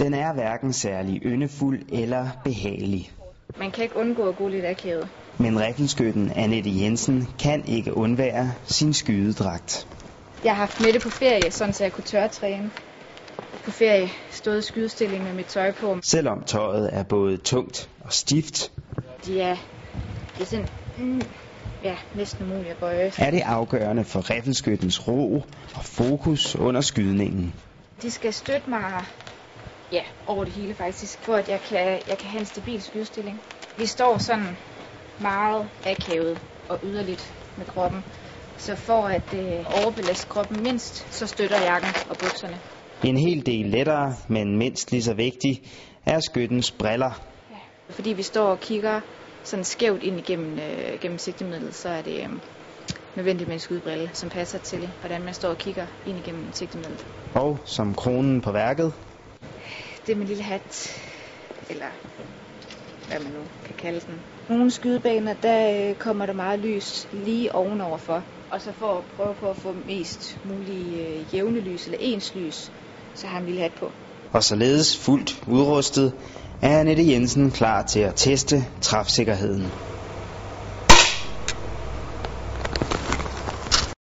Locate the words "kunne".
11.92-12.04